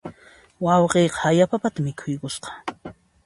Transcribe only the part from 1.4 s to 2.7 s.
papata mikhuykusqa.